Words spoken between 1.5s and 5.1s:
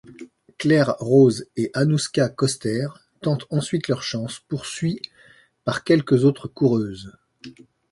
et Anouska Koster tentent ensuite leur chance, poursuit